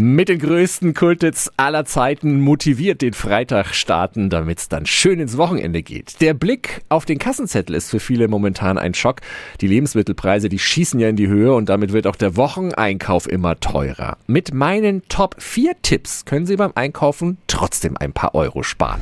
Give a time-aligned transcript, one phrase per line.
[0.00, 5.36] Mit den größten Kultits aller Zeiten motiviert den Freitag starten, damit es dann schön ins
[5.36, 6.20] Wochenende geht.
[6.20, 9.22] Der Blick auf den Kassenzettel ist für viele momentan ein Schock.
[9.60, 13.58] Die Lebensmittelpreise, die schießen ja in die Höhe und damit wird auch der Wocheneinkauf immer
[13.58, 14.18] teurer.
[14.28, 19.00] Mit meinen Top 4 Tipps können Sie beim Einkaufen trotzdem ein paar Euro sparen.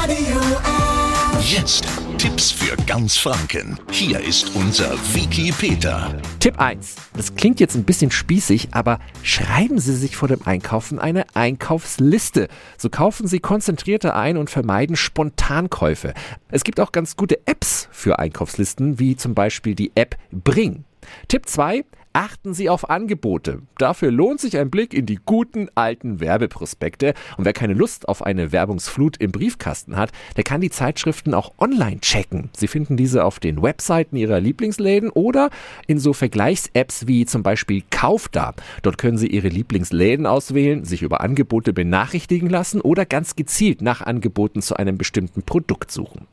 [0.00, 0.95] Radio
[1.40, 1.86] Jetzt
[2.18, 3.78] Tipps für ganz Franken.
[3.90, 6.14] Hier ist unser Wiki Peter.
[6.40, 6.96] Tipp 1.
[7.14, 12.48] Das klingt jetzt ein bisschen spießig, aber schreiben Sie sich vor dem Einkaufen eine Einkaufsliste.
[12.78, 16.14] So kaufen Sie konzentrierter ein und vermeiden Spontankäufe.
[16.48, 20.84] Es gibt auch ganz gute Apps für Einkaufslisten, wie zum Beispiel die App Bring.
[21.28, 21.84] Tipp 2.
[22.16, 23.60] Achten Sie auf Angebote.
[23.76, 27.12] Dafür lohnt sich ein Blick in die guten alten Werbeprospekte.
[27.36, 31.52] Und wer keine Lust auf eine Werbungsflut im Briefkasten hat, der kann die Zeitschriften auch
[31.58, 32.48] online checken.
[32.56, 35.50] Sie finden diese auf den Webseiten Ihrer Lieblingsläden oder
[35.88, 38.54] in so Vergleichs-Apps wie zum Beispiel Kaufda.
[38.80, 44.00] Dort können Sie Ihre Lieblingsläden auswählen, sich über Angebote benachrichtigen lassen oder ganz gezielt nach
[44.00, 46.26] Angeboten zu einem bestimmten Produkt suchen.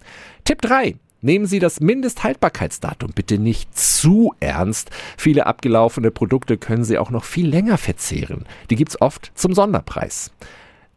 [0.46, 0.96] Tipp 3.
[1.24, 4.90] Nehmen Sie das Mindesthaltbarkeitsdatum bitte nicht zu ernst.
[5.18, 8.46] Viele abgelaufene Produkte können Sie auch noch viel länger verzehren.
[8.70, 10.32] Die gibt's oft zum Sonderpreis.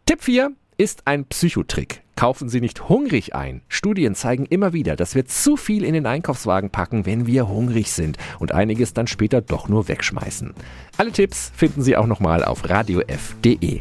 [0.04, 2.02] Tipp 4 ist ein Psychotrick.
[2.16, 3.62] Kaufen Sie nicht hungrig ein.
[3.68, 7.92] Studien zeigen immer wieder, dass wir zu viel in den Einkaufswagen packen, wenn wir hungrig
[7.92, 10.54] sind und einiges dann später doch nur wegschmeißen.
[10.96, 13.80] Alle Tipps finden Sie auch nochmal auf radiof.de.